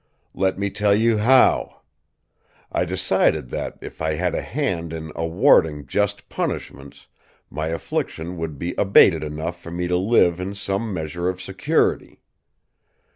[0.33, 1.81] "Let me tell you how.
[2.71, 7.05] I decided that, if I had a hand in awarding just punishments,
[7.51, 12.19] my affliction would be abated enough for me to live in some measure of security.